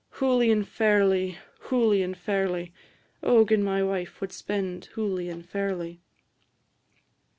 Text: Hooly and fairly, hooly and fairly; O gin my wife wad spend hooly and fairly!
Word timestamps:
Hooly 0.13 0.49
and 0.51 0.67
fairly, 0.67 1.37
hooly 1.59 2.01
and 2.01 2.17
fairly; 2.17 2.73
O 3.21 3.45
gin 3.45 3.61
my 3.63 3.83
wife 3.83 4.19
wad 4.19 4.33
spend 4.33 4.85
hooly 4.93 5.29
and 5.29 5.47
fairly! 5.47 6.01